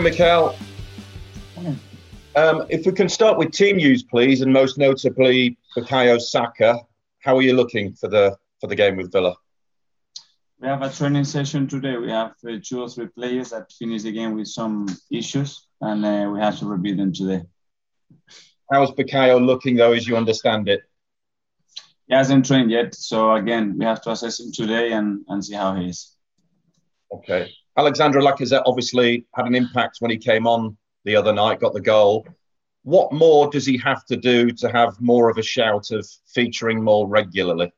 Morning, 0.00 0.14
Mikel. 0.18 0.56
Um, 2.34 2.64
if 2.70 2.86
we 2.86 2.92
can 2.92 3.06
start 3.06 3.36
with 3.36 3.52
team 3.52 3.76
news, 3.76 4.02
please, 4.02 4.40
and 4.40 4.50
most 4.50 4.78
notably 4.78 5.58
Bukayo 5.76 6.18
Saka. 6.18 6.78
How 7.18 7.36
are 7.36 7.42
you 7.42 7.52
looking 7.52 7.92
for 7.92 8.08
the 8.08 8.34
for 8.62 8.66
the 8.66 8.74
game 8.74 8.96
with 8.96 9.12
Villa? 9.12 9.34
We 10.58 10.68
have 10.68 10.80
a 10.80 10.88
training 10.88 11.24
session 11.24 11.68
today. 11.68 11.98
We 11.98 12.10
have 12.10 12.32
uh, 12.48 12.52
two 12.64 12.80
or 12.80 12.88
three 12.88 13.08
players 13.08 13.50
that 13.50 13.70
finished 13.72 14.04
the 14.04 14.12
game 14.12 14.36
with 14.36 14.48
some 14.48 14.88
issues, 15.10 15.66
and 15.82 16.02
uh, 16.02 16.30
we 16.32 16.40
have 16.40 16.58
to 16.60 16.66
review 16.66 16.96
them 16.96 17.12
today. 17.12 17.42
How's 18.72 18.92
Bukayo 18.92 19.44
looking, 19.44 19.76
though, 19.76 19.92
as 19.92 20.08
you 20.08 20.16
understand 20.16 20.66
it? 20.70 20.80
He 22.08 22.14
hasn't 22.14 22.46
trained 22.46 22.70
yet, 22.70 22.94
so 22.94 23.34
again, 23.34 23.76
we 23.78 23.84
have 23.84 24.00
to 24.02 24.12
assess 24.12 24.40
him 24.40 24.50
today 24.50 24.92
and, 24.92 25.26
and 25.28 25.44
see 25.44 25.56
how 25.56 25.74
he 25.74 25.88
is. 25.90 26.16
Okay. 27.12 27.52
Alexandre 27.76 28.20
Lacazette 28.20 28.62
obviously 28.66 29.26
had 29.34 29.46
an 29.46 29.54
impact 29.54 29.96
when 30.00 30.10
he 30.10 30.18
came 30.18 30.46
on 30.46 30.76
the 31.04 31.16
other 31.16 31.32
night, 31.32 31.60
got 31.60 31.72
the 31.72 31.80
goal. 31.80 32.26
What 32.82 33.12
more 33.12 33.50
does 33.50 33.66
he 33.66 33.76
have 33.78 34.04
to 34.06 34.16
do 34.16 34.50
to 34.52 34.70
have 34.70 35.00
more 35.00 35.28
of 35.28 35.38
a 35.38 35.42
shout 35.42 35.90
of 35.90 36.06
featuring 36.26 36.82
more 36.82 37.06
regularly? 37.06 37.72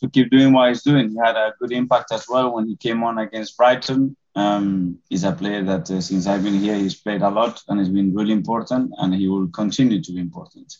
To 0.00 0.10
keep 0.10 0.30
doing 0.30 0.52
what 0.52 0.68
he's 0.68 0.82
doing. 0.82 1.10
He 1.10 1.16
had 1.16 1.36
a 1.36 1.54
good 1.60 1.72
impact 1.72 2.12
as 2.12 2.26
well 2.28 2.54
when 2.54 2.68
he 2.68 2.76
came 2.76 3.02
on 3.02 3.18
against 3.18 3.56
Brighton. 3.56 4.16
Um, 4.36 4.98
he's 5.08 5.24
a 5.24 5.32
player 5.32 5.64
that 5.64 5.90
uh, 5.90 6.00
since 6.00 6.28
I've 6.28 6.44
been 6.44 6.60
here, 6.60 6.76
he's 6.76 6.94
played 6.94 7.22
a 7.22 7.30
lot 7.30 7.60
and 7.66 7.80
has 7.80 7.88
been 7.88 8.14
really 8.14 8.32
important, 8.32 8.92
and 8.98 9.12
he 9.12 9.26
will 9.26 9.48
continue 9.48 10.00
to 10.00 10.12
be 10.12 10.20
important. 10.20 10.76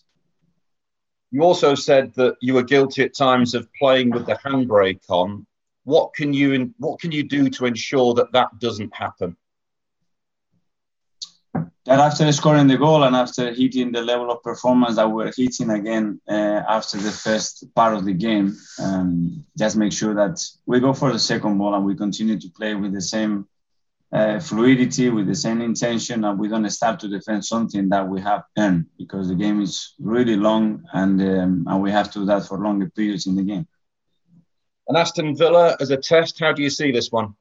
You 1.32 1.42
also 1.42 1.74
said 1.74 2.14
that 2.14 2.36
you 2.40 2.54
were 2.54 2.62
guilty 2.62 3.02
at 3.02 3.16
times 3.16 3.54
of 3.54 3.68
playing 3.74 4.10
with 4.10 4.26
the 4.26 4.38
handbrake 4.44 5.02
on. 5.08 5.46
What 5.88 6.12
can 6.12 6.34
you 6.34 6.74
what 6.76 7.00
can 7.00 7.12
you 7.12 7.22
do 7.22 7.48
to 7.56 7.64
ensure 7.64 8.12
that 8.14 8.32
that 8.32 8.50
doesn't 8.58 8.94
happen? 8.94 9.36
that 11.88 12.00
after 12.00 12.30
scoring 12.30 12.66
the 12.66 12.76
goal 12.76 13.04
and 13.04 13.16
after 13.16 13.54
hitting 13.54 13.90
the 13.92 14.02
level 14.02 14.30
of 14.30 14.42
performance 14.42 14.96
that 14.96 15.10
we're 15.10 15.32
hitting 15.34 15.70
again 15.70 16.20
uh, 16.28 16.60
after 16.76 16.98
the 16.98 17.10
first 17.10 17.74
part 17.74 17.94
of 17.94 18.04
the 18.04 18.12
game, 18.12 18.54
um, 18.84 19.42
just 19.56 19.74
make 19.76 19.94
sure 19.94 20.14
that 20.14 20.36
we 20.66 20.78
go 20.78 20.92
for 20.92 21.10
the 21.10 21.18
second 21.18 21.56
ball 21.56 21.74
and 21.74 21.86
we 21.86 21.94
continue 21.94 22.38
to 22.38 22.50
play 22.50 22.74
with 22.74 22.92
the 22.92 23.00
same 23.00 23.48
uh, 24.12 24.38
fluidity, 24.38 25.08
with 25.08 25.26
the 25.26 25.34
same 25.34 25.62
intention, 25.62 26.22
and 26.26 26.38
we 26.38 26.48
don't 26.48 26.68
start 26.68 27.00
to 27.00 27.08
defend 27.08 27.42
something 27.42 27.88
that 27.88 28.06
we 28.06 28.20
have 28.20 28.42
earned 28.58 28.84
because 28.98 29.28
the 29.28 29.34
game 29.34 29.62
is 29.62 29.94
really 29.98 30.36
long 30.36 30.84
and, 30.92 31.18
um, 31.22 31.64
and 31.66 31.82
we 31.82 31.90
have 31.90 32.10
to 32.10 32.18
do 32.18 32.26
that 32.26 32.44
for 32.46 32.58
longer 32.58 32.90
periods 32.90 33.26
in 33.26 33.34
the 33.34 33.42
game. 33.42 33.66
And 34.88 34.96
Aston 34.96 35.36
Villa, 35.36 35.76
as 35.80 35.90
a 35.90 35.96
test, 35.96 36.40
how 36.40 36.52
do 36.52 36.62
you 36.62 36.70
see 36.70 36.90
this 36.90 37.12
one? 37.12 37.34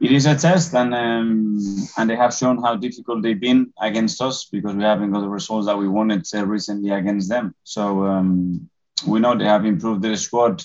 it 0.00 0.12
is 0.12 0.26
a 0.26 0.36
test, 0.36 0.74
and 0.74 0.94
um, 0.94 1.58
and 1.96 2.10
they 2.10 2.16
have 2.16 2.34
shown 2.34 2.62
how 2.62 2.76
difficult 2.76 3.22
they've 3.22 3.40
been 3.40 3.72
against 3.80 4.20
us 4.20 4.44
because 4.44 4.74
we 4.74 4.82
haven't 4.82 5.12
got 5.12 5.20
the 5.20 5.28
results 5.28 5.66
that 5.66 5.78
we 5.78 5.88
wanted 5.88 6.26
uh, 6.34 6.44
recently 6.44 6.90
against 6.90 7.28
them. 7.28 7.54
So 7.64 8.04
um, 8.04 8.68
we 9.06 9.20
know 9.20 9.36
they 9.36 9.46
have 9.46 9.64
improved 9.64 10.02
their 10.02 10.16
squad, 10.16 10.62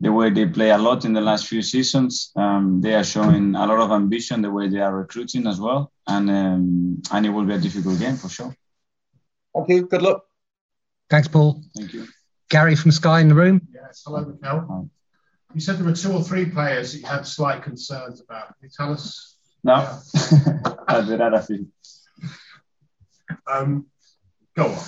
the 0.00 0.12
way 0.12 0.28
they 0.28 0.46
play 0.46 0.70
a 0.70 0.78
lot 0.78 1.06
in 1.06 1.14
the 1.14 1.22
last 1.22 1.46
few 1.46 1.62
seasons. 1.62 2.32
Um, 2.36 2.82
they 2.82 2.94
are 2.94 3.04
showing 3.04 3.54
a 3.54 3.66
lot 3.66 3.80
of 3.80 3.92
ambition, 3.92 4.42
the 4.42 4.50
way 4.50 4.68
they 4.68 4.80
are 4.80 4.94
recruiting 4.94 5.46
as 5.46 5.58
well, 5.58 5.90
and 6.06 6.28
um, 6.30 7.02
and 7.12 7.24
it 7.24 7.30
will 7.30 7.44
be 7.44 7.54
a 7.54 7.58
difficult 7.58 7.98
game 7.98 8.16
for 8.16 8.28
sure. 8.28 8.54
Thank 9.54 9.68
you. 9.70 9.86
Good 9.86 10.02
luck. 10.02 10.26
Thanks, 11.08 11.28
Paul. 11.28 11.62
Thank 11.74 11.94
you. 11.94 12.06
Gary 12.48 12.76
from 12.76 12.90
Sky 12.90 13.20
in 13.20 13.28
the 13.28 13.34
room. 13.34 13.66
Yes. 13.72 14.02
Hello, 14.06 14.24
Mikel. 14.24 14.90
You 15.54 15.60
said 15.60 15.78
there 15.78 15.84
were 15.84 15.92
two 15.92 16.12
or 16.12 16.22
three 16.22 16.46
players 16.46 16.92
that 16.92 16.98
you 16.98 17.06
had 17.06 17.26
slight 17.26 17.62
concerns 17.62 18.20
about. 18.20 18.48
Can 18.48 18.54
you 18.62 18.70
tell 18.76 18.92
us? 18.92 19.36
No, 19.64 19.74
I'd 20.88 21.08
rather 21.08 21.40
feel. 21.40 21.64
Um, 23.50 23.86
go 24.54 24.66
on. 24.66 24.84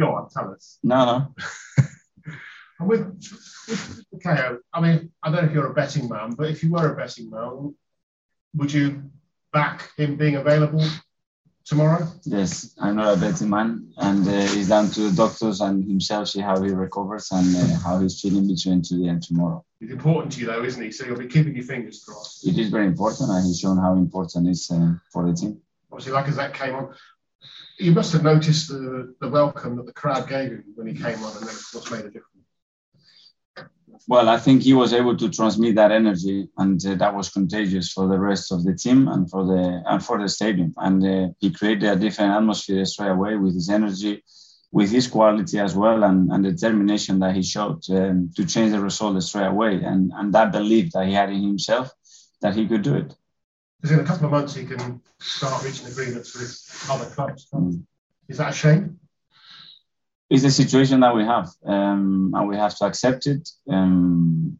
go 0.00 0.14
on, 0.14 0.28
tell 0.30 0.52
us. 0.52 0.78
No, 0.82 1.04
no. 1.04 1.34
And 2.78 2.88
with, 2.88 3.00
with 3.68 4.04
Bukayo, 4.12 4.58
I 4.72 4.80
mean, 4.80 5.10
I 5.22 5.30
don't 5.30 5.42
know 5.42 5.48
if 5.48 5.54
you're 5.54 5.70
a 5.70 5.74
betting 5.74 6.08
man, 6.08 6.32
but 6.32 6.50
if 6.50 6.62
you 6.62 6.70
were 6.70 6.92
a 6.92 6.96
betting 6.96 7.30
man, 7.30 7.74
would 8.54 8.72
you 8.72 9.10
back 9.52 9.90
him 9.96 10.16
being 10.16 10.36
available 10.36 10.86
tomorrow? 11.66 12.08
Yes, 12.24 12.74
I'm 12.80 12.96
not 12.96 13.16
a 13.16 13.20
betting 13.20 13.50
man, 13.50 13.92
and 13.98 14.26
uh, 14.26 14.30
it's 14.32 14.68
down 14.68 14.90
to 14.92 15.10
the 15.10 15.16
doctors 15.16 15.60
and 15.60 15.84
himself 15.84 16.28
see 16.28 16.40
how 16.40 16.62
he 16.62 16.70
recovers 16.70 17.28
and 17.32 17.54
uh, 17.56 17.78
how 17.80 17.98
he's 18.00 18.20
feeling 18.20 18.46
between 18.46 18.82
today 18.82 19.08
and 19.08 19.22
tomorrow. 19.22 19.64
It's 19.80 19.92
important 19.92 20.32
to 20.34 20.40
you, 20.40 20.46
though, 20.46 20.64
isn't 20.64 20.82
he? 20.82 20.90
So 20.92 21.04
you'll 21.04 21.18
be 21.18 21.26
keeping 21.26 21.54
your 21.54 21.64
fingers 21.64 22.02
crossed. 22.06 22.46
It 22.46 22.56
is 22.58 22.70
very 22.70 22.86
important, 22.86 23.30
and 23.30 23.44
he's 23.46 23.60
shown 23.60 23.78
how 23.78 23.94
important 23.94 24.46
it 24.46 24.52
is 24.52 24.70
uh, 24.70 24.94
for 25.12 25.26
the 25.26 25.34
team. 25.34 25.60
Obviously, 25.92 26.12
Lacazette 26.12 26.54
came 26.54 26.74
on, 26.74 26.94
you 27.78 27.92
must 27.92 28.12
have 28.12 28.22
noticed 28.22 28.68
the, 28.68 29.14
the 29.20 29.28
welcome 29.28 29.76
that 29.76 29.86
the 29.86 29.92
crowd 29.92 30.28
gave 30.28 30.50
him 30.50 30.64
when 30.74 30.86
he 30.86 30.94
came 30.94 31.22
on, 31.22 31.36
and 31.36 31.46
then 31.46 31.54
of 31.54 31.72
course 31.72 31.90
made 31.90 32.04
a 32.04 32.10
difference. 32.10 32.35
Well, 34.08 34.28
I 34.28 34.38
think 34.38 34.62
he 34.62 34.72
was 34.72 34.92
able 34.92 35.16
to 35.16 35.28
transmit 35.28 35.74
that 35.76 35.92
energy, 35.92 36.48
and 36.56 36.84
uh, 36.86 36.94
that 36.96 37.14
was 37.14 37.30
contagious 37.30 37.92
for 37.92 38.08
the 38.08 38.18
rest 38.18 38.52
of 38.52 38.64
the 38.64 38.74
team 38.74 39.08
and 39.08 39.28
for 39.30 39.44
the 39.44 39.82
and 39.86 40.04
for 40.04 40.18
the 40.20 40.28
stadium. 40.28 40.74
And 40.76 41.04
uh, 41.04 41.32
he 41.38 41.50
created 41.50 41.88
a 41.88 41.96
different 41.96 42.32
atmosphere 42.32 42.84
straight 42.84 43.10
away 43.10 43.36
with 43.36 43.54
his 43.54 43.68
energy, 43.68 44.22
with 44.72 44.90
his 44.90 45.06
quality 45.06 45.58
as 45.58 45.74
well, 45.74 46.04
and, 46.04 46.30
and 46.32 46.44
determination 46.44 47.18
that 47.20 47.34
he 47.34 47.42
showed 47.42 47.82
um, 47.90 48.30
to 48.36 48.44
change 48.44 48.72
the 48.72 48.80
result 48.80 49.22
straight 49.22 49.46
away, 49.46 49.74
and 49.82 50.12
and 50.14 50.32
that 50.34 50.52
belief 50.52 50.92
that 50.92 51.06
he 51.06 51.12
had 51.12 51.30
in 51.30 51.42
himself 51.42 51.90
that 52.42 52.54
he 52.54 52.66
could 52.66 52.82
do 52.82 52.94
it. 52.94 53.14
Because 53.80 53.98
in 53.98 54.04
a 54.04 54.04
couple 54.04 54.26
of 54.26 54.32
months 54.32 54.54
he 54.54 54.64
can 54.64 55.00
start 55.20 55.64
reaching 55.64 55.86
agreements 55.86 56.34
with 56.34 56.88
other 56.90 57.06
clubs. 57.06 57.48
Mm. 57.52 57.82
Is 58.28 58.38
that 58.38 58.50
a 58.50 58.52
shame? 58.52 58.98
It's 60.28 60.42
the 60.42 60.50
situation 60.50 61.00
that 61.00 61.14
we 61.14 61.24
have, 61.24 61.48
um, 61.64 62.32
and 62.34 62.48
we 62.48 62.56
have 62.56 62.76
to 62.76 62.84
accept 62.84 63.26
it. 63.26 63.48
Um, 63.68 64.58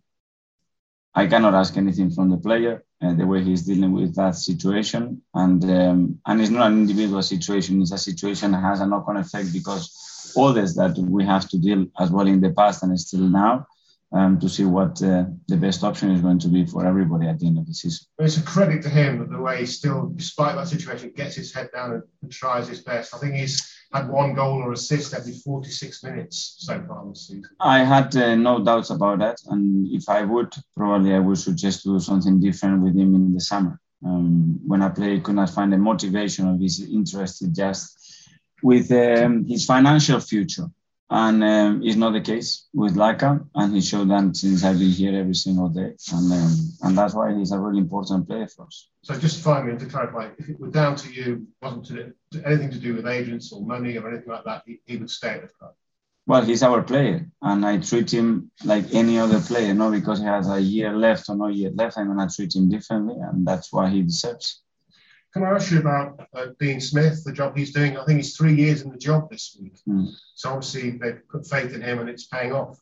I 1.14 1.26
cannot 1.26 1.54
ask 1.54 1.76
anything 1.76 2.10
from 2.10 2.30
the 2.30 2.36
player 2.36 2.84
uh, 3.02 3.14
the 3.14 3.26
way 3.26 3.42
he's 3.42 3.62
dealing 3.62 3.92
with 3.92 4.14
that 4.16 4.36
situation, 4.36 5.22
and 5.34 5.64
um, 5.64 6.20
and 6.26 6.40
it's 6.40 6.50
not 6.50 6.70
an 6.70 6.78
individual 6.78 7.22
situation. 7.22 7.80
It's 7.80 7.92
a 7.92 7.98
situation 7.98 8.52
that 8.52 8.62
has 8.62 8.80
a 8.80 8.86
knock-on 8.86 9.16
effect 9.16 9.52
because 9.52 10.32
all 10.36 10.52
this 10.52 10.76
that 10.76 10.96
we 10.98 11.24
have 11.24 11.48
to 11.48 11.58
deal 11.58 11.86
as 11.98 12.10
well 12.10 12.26
in 12.26 12.40
the 12.40 12.52
past 12.52 12.82
and 12.82 12.98
still 13.00 13.20
now. 13.20 13.66
Um, 14.12 14.38
to 14.38 14.48
see 14.48 14.64
what 14.64 15.02
uh, 15.02 15.24
the 15.48 15.56
best 15.56 15.82
option 15.82 16.12
is 16.12 16.20
going 16.20 16.38
to 16.38 16.48
be 16.48 16.64
for 16.64 16.86
everybody 16.86 17.26
at 17.26 17.40
the 17.40 17.48
end 17.48 17.58
of 17.58 17.66
the 17.66 17.74
season. 17.74 18.06
It's 18.20 18.36
a 18.36 18.42
credit 18.42 18.80
to 18.82 18.88
him 18.88 19.18
that 19.18 19.30
the 19.30 19.40
way 19.40 19.58
he 19.58 19.66
still, 19.66 20.12
despite 20.14 20.54
that 20.54 20.68
situation, 20.68 21.12
gets 21.14 21.34
his 21.34 21.52
head 21.52 21.70
down 21.74 21.92
and, 21.92 22.02
and 22.22 22.30
tries 22.30 22.68
his 22.68 22.80
best. 22.80 23.12
I 23.12 23.18
think 23.18 23.34
he's 23.34 23.76
had 23.92 24.08
one 24.08 24.34
goal 24.34 24.62
or 24.62 24.72
assist 24.72 25.14
every 25.14 25.32
46 25.32 26.02
minutes 26.04 26.56
so 26.58 26.82
far 26.86 27.04
this 27.08 27.28
season. 27.28 27.50
I 27.60 27.80
had 27.80 28.14
uh, 28.16 28.34
no 28.36 28.62
doubts 28.62 28.90
about 28.90 29.18
that. 29.20 29.38
And 29.46 29.92
if 29.92 30.08
I 30.08 30.22
would, 30.22 30.54
probably 30.76 31.14
I 31.14 31.18
would 31.18 31.38
suggest 31.38 31.82
to 31.82 31.94
do 31.94 32.00
something 32.00 32.40
different 32.40 32.82
with 32.82 32.96
him 32.96 33.14
in 33.14 33.34
the 33.34 33.40
summer. 33.40 33.80
Um, 34.04 34.60
when 34.66 34.82
a 34.82 34.90
player 34.90 35.20
could 35.20 35.34
not 35.34 35.50
find 35.50 35.72
the 35.72 35.78
motivation 35.78 36.46
or 36.46 36.58
his 36.58 36.80
interest 36.80 37.44
just 37.52 38.28
with 38.62 38.90
um, 38.92 39.46
his 39.46 39.64
financial 39.64 40.20
future. 40.20 40.66
And 41.08 41.44
um, 41.44 41.82
it's 41.84 41.96
not 41.96 42.14
the 42.14 42.20
case 42.20 42.66
with 42.74 42.96
Laca, 42.96 43.46
and 43.54 43.74
he 43.74 43.80
showed 43.80 44.10
that 44.10 44.34
since 44.36 44.64
I've 44.64 44.78
been 44.78 44.90
here 44.90 45.16
every 45.16 45.34
single 45.34 45.68
day, 45.68 45.94
and 46.12 46.32
um, 46.32 46.56
and 46.82 46.98
that's 46.98 47.14
why 47.14 47.32
he's 47.32 47.52
a 47.52 47.60
really 47.60 47.78
important 47.78 48.26
player 48.26 48.48
for 48.48 48.66
us. 48.66 48.88
So 49.02 49.16
just 49.16 49.40
finally, 49.40 49.78
to 49.78 49.86
clarify, 49.86 50.30
if 50.36 50.48
it 50.48 50.58
were 50.58 50.70
down 50.70 50.96
to 50.96 51.12
you, 51.12 51.46
wasn't 51.62 51.86
to, 51.86 52.12
anything 52.44 52.72
to 52.72 52.78
do 52.78 52.96
with 52.96 53.06
agents 53.06 53.52
or 53.52 53.64
money 53.64 53.96
or 53.96 54.08
anything 54.08 54.32
like 54.32 54.44
that, 54.46 54.64
he, 54.66 54.80
he 54.84 54.96
would 54.96 55.10
stay 55.10 55.28
at 55.28 55.42
the 55.42 55.48
club. 55.48 55.74
Well, 56.26 56.42
he's 56.42 56.64
our 56.64 56.82
player, 56.82 57.24
and 57.40 57.64
I 57.64 57.78
treat 57.78 58.12
him 58.12 58.50
like 58.64 58.92
any 58.92 59.16
other 59.16 59.38
player, 59.38 59.72
not 59.74 59.92
because 59.92 60.18
he 60.18 60.24
has 60.24 60.50
a 60.50 60.60
year 60.60 60.92
left 60.92 61.28
or 61.28 61.36
no 61.36 61.46
year 61.46 61.70
left. 61.72 61.98
I'm 61.98 62.08
gonna 62.08 62.28
treat 62.28 62.56
him 62.56 62.68
differently, 62.68 63.14
and 63.20 63.46
that's 63.46 63.72
what 63.72 63.92
he 63.92 64.02
deserves. 64.02 64.60
Can 65.36 65.44
I 65.44 65.50
ask 65.50 65.70
you 65.70 65.80
about 65.80 66.26
uh, 66.34 66.46
Dean 66.58 66.80
Smith, 66.80 67.22
the 67.22 67.30
job 67.30 67.54
he's 67.54 67.70
doing? 67.70 67.98
I 67.98 68.06
think 68.06 68.16
he's 68.16 68.34
three 68.34 68.54
years 68.54 68.80
in 68.80 68.90
the 68.90 68.96
job 68.96 69.28
this 69.28 69.54
week. 69.60 69.76
Mm. 69.86 70.08
So 70.34 70.48
obviously 70.48 70.92
they've 70.92 71.28
put 71.28 71.46
faith 71.46 71.74
in 71.74 71.82
him 71.82 71.98
and 71.98 72.08
it's 72.08 72.24
paying 72.24 72.54
off. 72.54 72.80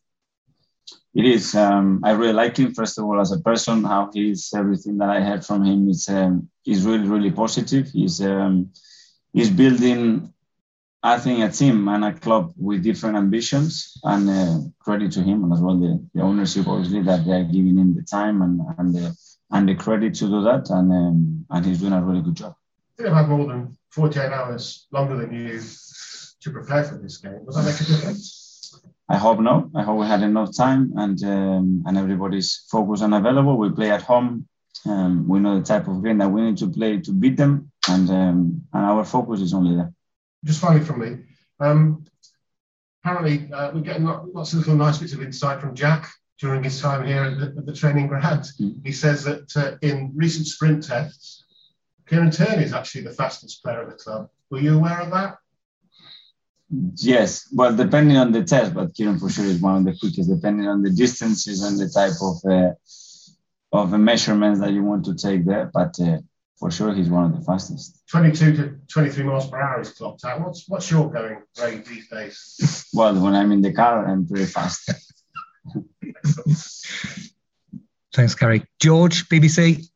It 1.13 1.25
is. 1.25 1.57
Um, 1.57 2.01
I 2.05 2.13
really 2.13 2.33
like 2.33 2.57
him, 2.57 2.73
first 2.73 2.97
of 2.97 3.07
all, 3.07 3.21
as 3.21 3.33
a 3.33 3.41
person, 3.41 3.83
how 3.83 4.09
he's 4.15 4.55
everything 4.55 4.99
that 4.99 5.11
I 5.11 5.21
heard 5.21 5.45
from 5.45 5.65
him 5.65 5.89
is 5.89 6.09
um, 6.09 6.49
he's 6.63 6.87
really, 6.87 7.09
really 7.09 7.33
positive. 7.33 7.89
He's, 7.89 8.21
um, 8.21 8.71
he's 9.33 9.51
building, 9.51 10.33
I 11.03 11.19
think, 11.19 11.41
a 11.41 11.51
team 11.51 11.89
and 11.89 12.05
a 12.05 12.13
club 12.13 12.53
with 12.57 12.85
different 12.85 13.17
ambitions. 13.17 13.99
And 14.05 14.31
uh, 14.31 14.59
credit 14.79 15.11
to 15.13 15.25
him 15.25 15.43
and 15.43 15.53
as 15.53 15.61
well 15.61 15.77
the, 15.77 16.09
the 16.15 16.23
ownership, 16.23 16.69
obviously, 16.69 17.03
that 17.03 17.27
they're 17.27 17.43
giving 17.43 17.79
him 17.79 17.97
the 17.97 18.03
time 18.03 18.43
and, 18.43 18.61
and 18.79 18.95
the 18.95 19.17
and 19.51 19.69
the 19.69 19.75
credit 19.75 20.15
to 20.15 20.27
do 20.27 20.43
that, 20.43 20.71
and 20.71 20.93
um, 20.93 21.47
and 21.51 21.67
he's 21.67 21.81
doing 21.81 21.93
a 21.93 22.03
really 22.03 22.23
good 22.23 22.37
job. 22.37 22.55
Did 22.97 23.07
have 23.07 23.17
had 23.17 23.29
more 23.29 23.47
than 23.47 23.77
48 23.91 24.33
hours 24.33 24.87
longer 24.93 25.17
than 25.17 25.35
you 25.35 25.61
to 26.41 26.51
prepare 26.51 26.85
for 26.85 26.97
this 26.99 27.17
game. 27.19 27.45
Does 27.45 27.57
that 27.57 27.65
make 27.65 27.81
a 27.81 27.85
difference? 27.85 28.81
I 29.09 29.17
hope 29.17 29.41
no. 29.41 29.71
I 29.75 29.83
hope 29.83 30.01
we 30.01 30.07
had 30.07 30.23
enough 30.23 30.57
time 30.57 30.93
and 30.97 31.23
um, 31.25 31.83
and 31.87 31.99
everybody's 31.99 32.65
focused 32.71 33.03
and 33.03 33.15
available. 33.15 33.59
We 33.59 33.71
play 33.71 33.91
at 33.91 34.03
home 34.03 34.47
Um, 34.87 35.27
we 35.29 35.41
know 35.41 35.59
the 35.59 35.65
type 35.65 35.89
of 35.89 36.03
game 36.05 36.19
that 36.19 36.29
we 36.29 36.43
need 36.43 36.59
to 36.59 36.69
play 36.69 37.01
to 37.01 37.13
beat 37.13 37.37
them, 37.37 37.71
and 37.89 38.09
um, 38.11 38.63
and 38.73 38.85
our 38.85 39.05
focus 39.05 39.41
is 39.41 39.55
only 39.55 39.77
there. 39.77 39.93
Just 40.45 40.61
finally 40.61 40.85
from 40.85 41.01
me, 41.01 41.11
um, 41.61 42.05
apparently 43.03 43.51
uh, 43.53 43.71
we're 43.73 43.81
getting 43.81 44.05
lots 44.05 44.53
of 44.53 44.59
little 44.59 44.77
nice 44.77 44.99
bits 44.99 45.15
of 45.15 45.23
insight 45.23 45.61
from 45.61 45.75
Jack 45.75 46.11
during 46.41 46.65
his 46.65 46.81
time 46.81 47.07
here 47.07 47.23
at 47.23 47.39
the, 47.39 47.55
at 47.59 47.67
the 47.67 47.73
training 47.73 48.09
ground. 48.09 48.45
Mm. 48.61 48.85
He 48.85 48.93
says 48.93 49.25
that 49.25 49.57
uh, 49.57 49.77
in 49.83 50.13
recent 50.15 50.47
sprint 50.47 50.85
tests, 50.85 51.45
Kieran 52.09 52.31
Tierney 52.31 52.65
is 52.65 52.73
actually 52.73 53.03
the 53.03 53.13
fastest 53.13 53.63
player 53.63 53.83
at 53.83 53.89
the 53.89 53.95
club. 53.95 54.29
Were 54.51 54.61
you 54.61 54.77
aware 54.77 55.01
of 55.01 55.11
that? 55.11 55.39
Yes, 56.97 57.49
well, 57.55 57.75
depending 57.75 58.17
on 58.17 58.33
the 58.33 58.43
test, 58.43 58.75
but 58.75 58.95
Kieran 58.95 59.19
for 59.19 59.31
sure 59.31 59.45
is 59.45 59.61
one 59.61 59.77
of 59.77 59.85
the 59.85 59.99
quickest, 59.99 60.29
depending 60.29 60.67
on 60.67 60.83
the 60.83 60.91
distances 60.91 61.63
and 61.63 61.79
the 61.79 61.89
type 61.89 62.15
of 62.21 62.37
uh, 62.51 62.75
of 63.73 63.99
measurements 63.99 64.61
that 64.61 64.73
you 64.73 64.83
want 64.83 65.05
to 65.05 65.15
take 65.15 65.45
there. 65.45 65.71
But 65.73 65.99
uh, 66.01 66.19
for 66.59 66.71
sure, 66.71 66.95
he's 66.95 67.11
one 67.11 67.25
of 67.25 67.39
the 67.39 67.45
fastest. 67.45 68.03
22 68.11 68.57
to 68.57 68.79
23 68.89 69.25
miles 69.25 69.49
per 69.49 69.61
hour 69.61 69.81
is 69.81 69.91
clocked 69.91 70.25
out. 70.25 70.41
What's 70.41 70.69
what's 70.69 70.91
your 70.91 71.11
going 71.11 71.43
rate 71.61 71.85
these 71.85 72.09
days? 72.09 72.87
well, 72.95 73.21
when 73.21 73.35
I'm 73.35 73.53
in 73.53 73.63
the 73.63 73.73
car, 73.73 74.07
I'm 74.07 74.27
pretty 74.27 74.47
fast. 74.47 74.91
Thanks, 78.15 78.35
Gary. 78.35 78.65
George, 78.81 79.29
BBC. 79.29 79.89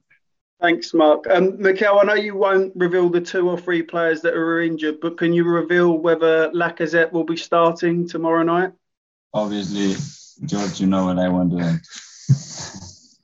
Thanks, 0.61 0.93
Mark. 0.93 1.27
Um, 1.31 1.61
Mikel, 1.63 2.01
I 2.01 2.05
know 2.05 2.15
you 2.15 2.35
won't 2.35 2.73
reveal 2.75 3.09
the 3.09 3.21
two 3.21 3.49
or 3.49 3.57
three 3.57 3.81
players 3.81 4.23
that 4.23 4.35
are 4.35 4.61
injured, 4.61 5.01
but 5.01 5.17
can 5.17 5.33
you 5.33 5.45
reveal 5.45 5.97
whether 5.97 6.51
Lacazette 6.51 7.13
will 7.13 7.23
be 7.23 7.37
starting 7.37 8.09
tomorrow 8.09 8.43
night? 8.43 8.73
Obviously, 9.33 9.95
George, 10.47 10.81
you 10.81 10.89
know 10.89 11.07
what 11.07 11.19
I 11.21 11.29
want 11.29 11.53
to 11.53 11.61
add. 11.61 11.81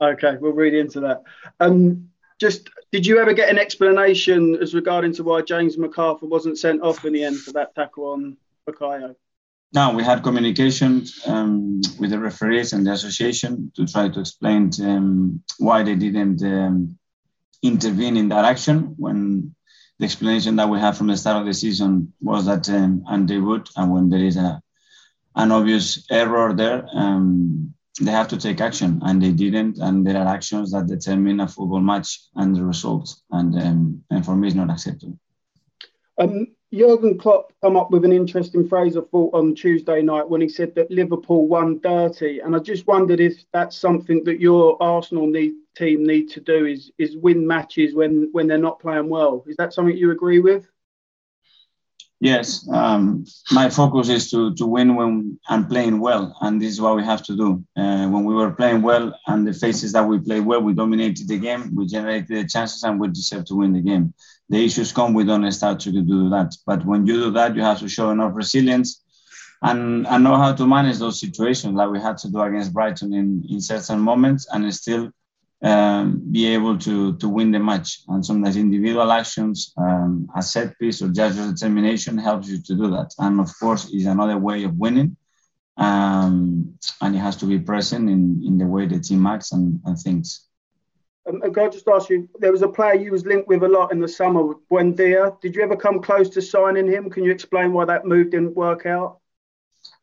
okay, 0.12 0.36
we'll 0.40 0.52
read 0.52 0.74
into 0.74 1.00
that. 1.00 1.24
Um, 1.58 2.08
just, 2.38 2.70
did 2.92 3.04
you 3.04 3.18
ever 3.18 3.32
get 3.32 3.50
an 3.50 3.58
explanation 3.58 4.54
as 4.62 4.72
regarding 4.72 5.12
to 5.14 5.24
why 5.24 5.42
James 5.42 5.76
McArthur 5.76 6.28
wasn't 6.28 6.58
sent 6.58 6.82
off 6.82 7.04
in 7.04 7.12
the 7.12 7.24
end 7.24 7.38
for 7.38 7.52
that 7.52 7.74
tackle 7.74 8.12
on 8.12 8.36
Bukayo? 8.68 9.16
No, 9.74 9.92
we 9.92 10.04
had 10.04 10.22
communication 10.22 11.04
um, 11.26 11.80
with 11.98 12.10
the 12.10 12.18
referees 12.20 12.72
and 12.72 12.86
the 12.86 12.92
association 12.92 13.72
to 13.74 13.84
try 13.84 14.08
to 14.08 14.20
explain 14.20 14.70
to, 14.70 14.88
um, 14.88 15.42
why 15.58 15.82
they 15.82 15.96
didn't 15.96 16.40
um, 16.44 16.96
intervene 17.60 18.16
in 18.16 18.28
that 18.28 18.44
action 18.44 18.94
when 18.98 19.52
the 19.98 20.04
explanation 20.04 20.54
that 20.56 20.68
we 20.68 20.78
had 20.78 20.96
from 20.96 21.08
the 21.08 21.16
start 21.16 21.38
of 21.40 21.46
the 21.46 21.54
season 21.54 22.12
was 22.20 22.46
that 22.46 22.68
um, 22.68 23.02
and 23.08 23.28
they 23.28 23.38
would 23.38 23.68
and 23.76 23.92
when 23.92 24.08
there 24.08 24.22
is 24.22 24.36
a 24.36 24.62
an 25.36 25.50
obvious 25.50 26.06
error 26.08 26.52
there 26.52 26.86
um, 26.92 27.74
they 28.00 28.12
have 28.12 28.28
to 28.28 28.36
take 28.36 28.60
action 28.60 29.00
and 29.04 29.20
they 29.20 29.32
didn't 29.32 29.78
and 29.78 30.06
there 30.06 30.16
are 30.16 30.34
actions 30.34 30.70
that 30.70 30.86
determine 30.86 31.40
a 31.40 31.48
football 31.48 31.80
match 31.80 32.20
and 32.36 32.54
the 32.54 32.64
result 32.64 33.16
and 33.32 33.56
and 34.10 34.24
for 34.24 34.36
me 34.36 34.46
it's 34.46 34.56
not 34.56 34.70
acceptable. 34.70 35.18
Um, 36.18 36.53
Jurgen 36.74 37.18
Klopp 37.18 37.52
come 37.62 37.76
up 37.76 37.90
with 37.90 38.04
an 38.04 38.12
interesting 38.12 38.68
phrase 38.68 38.96
I 38.96 39.00
thought 39.00 39.34
on 39.34 39.54
Tuesday 39.54 40.02
night 40.02 40.28
when 40.28 40.40
he 40.40 40.48
said 40.48 40.74
that 40.74 40.90
Liverpool 40.90 41.46
won 41.46 41.78
dirty, 41.80 42.40
and 42.40 42.54
I 42.54 42.58
just 42.58 42.86
wondered 42.86 43.20
if 43.20 43.44
that's 43.52 43.76
something 43.76 44.24
that 44.24 44.40
your 44.40 44.76
Arsenal 44.82 45.26
need, 45.26 45.52
team 45.76 46.04
need 46.04 46.30
to 46.30 46.40
do 46.40 46.66
is 46.66 46.90
is 46.98 47.16
win 47.16 47.46
matches 47.46 47.94
when 47.94 48.28
when 48.32 48.48
they're 48.48 48.58
not 48.58 48.80
playing 48.80 49.08
well. 49.08 49.44
Is 49.46 49.56
that 49.56 49.72
something 49.72 49.96
you 49.96 50.10
agree 50.10 50.40
with? 50.40 50.66
Yes, 52.20 52.66
um, 52.72 53.26
my 53.52 53.68
focus 53.68 54.08
is 54.08 54.30
to 54.30 54.54
to 54.54 54.66
win 54.66 54.96
when 54.96 55.38
I'm 55.48 55.66
playing 55.66 56.00
well, 56.00 56.36
and 56.40 56.60
this 56.60 56.72
is 56.72 56.80
what 56.80 56.96
we 56.96 57.04
have 57.04 57.22
to 57.24 57.36
do. 57.36 57.64
Uh, 57.76 58.08
when 58.08 58.24
we 58.24 58.34
were 58.34 58.52
playing 58.52 58.82
well 58.82 59.16
and 59.26 59.46
the 59.46 59.52
phases 59.52 59.92
that 59.92 60.08
we 60.08 60.18
played 60.18 60.44
well, 60.44 60.62
we 60.62 60.72
dominated 60.72 61.28
the 61.28 61.38
game, 61.38 61.74
we 61.74 61.86
generated 61.86 62.28
the 62.28 62.48
chances, 62.48 62.82
and 62.82 62.98
we 62.98 63.08
deserve 63.08 63.44
to 63.46 63.54
win 63.54 63.72
the 63.72 63.80
game 63.80 64.14
the 64.48 64.64
issues 64.64 64.92
come, 64.92 65.14
we 65.14 65.24
don't 65.24 65.50
start 65.52 65.80
to 65.80 65.90
do 65.90 66.28
that. 66.30 66.54
But 66.66 66.84
when 66.84 67.06
you 67.06 67.14
do 67.14 67.30
that, 67.32 67.56
you 67.56 67.62
have 67.62 67.80
to 67.80 67.88
show 67.88 68.10
enough 68.10 68.32
resilience 68.34 69.02
and, 69.62 70.06
and 70.06 70.24
know 70.24 70.36
how 70.36 70.52
to 70.52 70.66
manage 70.66 70.98
those 70.98 71.20
situations 71.20 71.74
like 71.74 71.90
we 71.90 72.00
had 72.00 72.18
to 72.18 72.30
do 72.30 72.40
against 72.40 72.72
Brighton 72.72 73.14
in, 73.14 73.44
in 73.48 73.60
certain 73.60 74.00
moments 74.00 74.46
and 74.52 74.72
still 74.74 75.10
um, 75.62 76.22
be 76.30 76.46
able 76.48 76.76
to, 76.78 77.16
to 77.16 77.28
win 77.28 77.50
the 77.50 77.58
match. 77.58 78.00
And 78.08 78.24
sometimes 78.24 78.56
individual 78.56 79.10
actions, 79.10 79.72
um, 79.78 80.28
a 80.36 80.42
set 80.42 80.78
piece 80.78 81.00
or 81.00 81.08
just 81.08 81.38
your 81.38 81.50
determination 81.50 82.18
helps 82.18 82.48
you 82.48 82.58
to 82.60 82.74
do 82.74 82.90
that. 82.90 83.14
And 83.18 83.40
of 83.40 83.50
course, 83.58 83.90
is 83.90 84.04
another 84.04 84.36
way 84.36 84.64
of 84.64 84.76
winning. 84.76 85.16
Um, 85.76 86.78
and 87.00 87.16
it 87.16 87.18
has 87.18 87.36
to 87.36 87.46
be 87.46 87.58
present 87.58 88.10
in, 88.10 88.42
in 88.44 88.58
the 88.58 88.66
way 88.66 88.86
the 88.86 89.00
team 89.00 89.26
acts 89.26 89.52
and, 89.52 89.80
and 89.86 89.98
thinks. 89.98 90.46
Um, 91.26 91.40
can 91.40 91.66
I 91.66 91.68
just 91.68 91.88
ask 91.88 92.10
you? 92.10 92.28
There 92.38 92.52
was 92.52 92.62
a 92.62 92.68
player 92.68 92.94
you 92.94 93.10
was 93.10 93.24
linked 93.24 93.48
with 93.48 93.62
a 93.62 93.68
lot 93.68 93.92
in 93.92 94.00
the 94.00 94.08
summer, 94.08 94.54
Buendia. 94.70 95.40
Did 95.40 95.54
you 95.54 95.62
ever 95.62 95.76
come 95.76 96.00
close 96.00 96.28
to 96.30 96.42
signing 96.42 96.86
him? 96.86 97.08
Can 97.08 97.24
you 97.24 97.30
explain 97.30 97.72
why 97.72 97.86
that 97.86 98.04
move 98.04 98.30
didn't 98.30 98.54
work 98.54 98.84
out? 98.86 99.20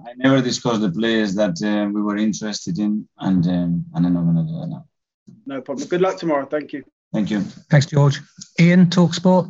I 0.06 0.14
never 0.16 0.42
discussed 0.42 0.82
the 0.82 0.92
players 0.92 1.36
that 1.36 1.62
uh, 1.64 1.90
we 1.92 2.02
were 2.02 2.18
interested 2.18 2.80
in, 2.80 3.08
and 3.20 3.46
um, 3.48 3.86
and 3.94 4.06
I'm 4.06 4.14
not 4.14 4.24
going 4.24 4.36
to 4.36 4.52
do 4.52 4.60
that 4.60 4.68
now. 4.68 4.86
No 5.46 5.62
problem. 5.62 5.88
Good 5.88 6.02
luck 6.02 6.18
tomorrow. 6.18 6.46
Thank 6.46 6.74
you. 6.74 6.84
Thank 7.14 7.30
you. 7.30 7.42
Thanks, 7.42 7.88
George. 7.88 8.20
Ian, 8.60 8.90
Talk 8.90 9.14
Sport. 9.14 9.48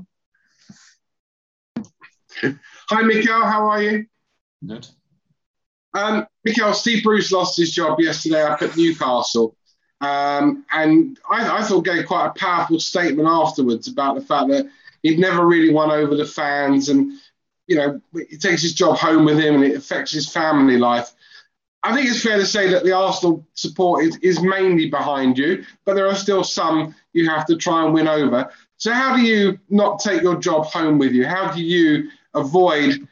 Hi, 2.41 3.01
Mikel. 3.03 3.45
How 3.45 3.69
are 3.69 3.81
you? 3.81 4.05
Good. 4.65 4.87
Um, 5.93 6.25
Mikel, 6.43 6.73
Steve 6.73 7.03
Bruce 7.03 7.31
lost 7.31 7.57
his 7.57 7.71
job 7.71 7.99
yesterday 7.99 8.41
up 8.41 8.61
at 8.61 8.75
Newcastle. 8.75 9.55
Um, 10.01 10.65
and 10.71 11.19
I, 11.29 11.59
I, 11.59 11.63
thought 11.63 11.85
gave 11.85 12.07
quite 12.07 12.25
a 12.25 12.39
powerful 12.39 12.79
statement 12.79 13.27
afterwards 13.27 13.87
about 13.87 14.15
the 14.15 14.21
fact 14.21 14.49
that 14.49 14.67
he'd 15.03 15.19
never 15.19 15.45
really 15.45 15.71
won 15.71 15.91
over 15.91 16.15
the 16.15 16.25
fans 16.25 16.89
and, 16.89 17.13
you 17.67 17.75
know, 17.75 18.01
he 18.29 18.37
takes 18.37 18.63
his 18.63 18.73
job 18.73 18.97
home 18.97 19.25
with 19.25 19.39
him 19.39 19.55
and 19.55 19.63
it 19.63 19.75
affects 19.75 20.11
his 20.11 20.27
family 20.27 20.77
life. 20.77 21.13
I 21.83 21.93
think 21.95 22.09
it's 22.09 22.23
fair 22.23 22.37
to 22.37 22.45
say 22.47 22.69
that 22.71 22.83
the 22.83 22.93
Arsenal 22.93 23.45
support 23.53 24.03
is, 24.03 24.17
is 24.17 24.41
mainly 24.41 24.89
behind 24.89 25.37
you, 25.37 25.65
but 25.85 25.93
there 25.93 26.07
are 26.07 26.15
still 26.15 26.43
some 26.43 26.95
you 27.13 27.29
have 27.29 27.45
to 27.45 27.55
try 27.55 27.83
and 27.83 27.93
win 27.93 28.07
over. 28.07 28.51
So, 28.77 28.91
how 28.91 29.15
do 29.15 29.21
you 29.21 29.59
not 29.69 29.99
take 29.99 30.23
your 30.23 30.37
job 30.37 30.65
home 30.65 30.97
with 30.97 31.11
you? 31.11 31.27
How 31.27 31.51
do 31.51 31.61
you 31.61 32.09
avoid 32.33 33.07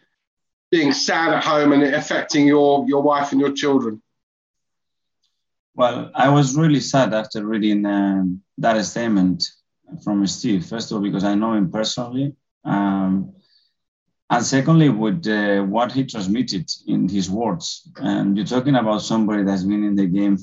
being 0.71 0.91
sad 0.91 1.33
at 1.33 1.43
home 1.43 1.71
and 1.71 1.83
affecting 1.83 2.47
your, 2.47 2.87
your 2.87 3.01
wife 3.01 3.31
and 3.31 3.41
your 3.41 3.51
children? 3.51 4.01
Well, 5.79 6.11
I 6.13 6.27
was 6.27 6.57
really 6.57 6.81
sad 6.81 7.13
after 7.13 7.45
reading 7.45 7.85
um, 7.85 8.41
that 8.57 8.83
statement 8.83 9.49
from 10.03 10.27
Steve. 10.27 10.65
First 10.65 10.91
of 10.91 10.97
all, 10.97 11.01
because 11.01 11.23
I 11.23 11.35
know 11.35 11.53
him 11.53 11.71
personally, 11.71 12.35
um, 12.65 13.31
and 14.29 14.45
secondly, 14.45 14.89
with 14.89 15.25
uh, 15.25 15.61
what 15.61 15.93
he 15.93 16.03
transmitted 16.03 16.69
in 16.85 17.07
his 17.07 17.31
words. 17.31 17.89
And 17.95 18.35
you're 18.35 18.45
talking 18.45 18.75
about 18.75 19.03
somebody 19.03 19.43
that's 19.43 19.63
been 19.63 19.85
in 19.85 19.95
the 19.95 20.07
game 20.07 20.37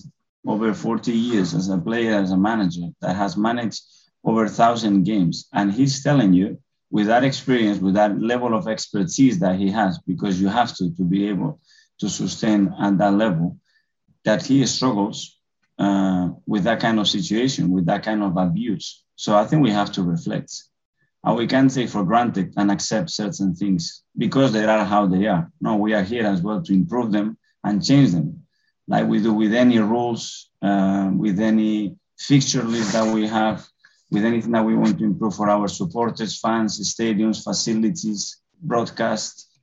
over 0.47 0.73
40 0.73 1.13
years 1.13 1.53
as 1.53 1.69
a 1.69 1.77
player, 1.77 2.15
as 2.15 2.31
a 2.31 2.39
manager, 2.39 2.89
that 3.03 3.15
has 3.15 3.37
managed 3.37 3.83
over 4.25 4.45
a 4.45 4.49
thousand 4.49 5.03
games, 5.03 5.49
and 5.53 5.71
he's 5.71 6.03
telling 6.03 6.33
you 6.33 6.59
with 6.91 7.09
that 7.09 7.25
experience, 7.25 7.79
with 7.79 7.93
that 7.93 8.19
level 8.19 8.55
of 8.55 8.69
expertise 8.69 9.39
that 9.41 9.59
he 9.59 9.71
has, 9.71 9.99
because 10.07 10.41
you 10.41 10.49
have 10.49 10.75
to 10.77 10.97
to 10.97 11.03
be 11.03 11.29
able 11.29 11.61
to 12.01 12.09
sustain 12.09 12.75
at 12.81 12.97
that 12.97 13.13
level 13.13 13.59
that 14.27 14.45
he 14.45 14.67
struggles 14.67 15.39
uh, 15.79 16.29
with 16.47 16.65
that 16.65 16.81
kind 16.81 16.99
of 16.99 17.07
situation, 17.09 17.71
with 17.71 17.87
that 17.87 18.03
kind 18.03 18.23
of 18.23 18.37
abuse. 18.37 19.05
So 19.15 19.37
I 19.37 19.45
think 19.47 19.63
we 19.63 19.71
have 19.71 19.93
to 19.93 20.03
reflect. 20.03 20.53
And 21.25 21.37
we 21.37 21.47
can't 21.47 21.73
take 21.73 21.89
for 21.89 22.05
granted 22.05 22.53
and 22.57 22.71
accept 22.71 23.11
certain 23.11 23.55
things 23.55 24.03
because 24.19 24.53
they 24.53 24.65
are 24.65 24.85
how 24.85 25.07
they 25.07 25.27
are. 25.27 25.51
No, 25.61 25.77
we 25.77 25.95
are 25.95 26.03
here 26.03 26.27
as 26.27 26.43
well 26.43 26.61
to 26.63 26.73
improve 26.73 27.13
them 27.13 27.39
and 27.65 27.85
change 27.85 28.11
them, 28.13 28.43
like 28.89 29.07
we 29.07 29.23
do 29.23 29.33
with 29.33 29.55
any 29.55 29.79
rules, 29.79 30.51
uh, 30.61 31.11
with 31.17 31.39
any 31.41 31.97
fixture 32.19 32.65
list 32.65 32.93
that 32.93 33.13
we 33.15 33.27
have, 33.29 33.65
with 34.11 34.25
anything 34.25 34.53
that 34.53 34.65
we 34.65 34.77
want 34.77 34.99
to 34.99 35.05
improve 35.05 35.35
for 35.35 35.49
our 35.49 35.69
supporters, 35.69 36.39
fans, 36.41 36.73
stadiums, 36.95 37.43
facilities, 37.43 38.41
broadcast, 38.61 39.56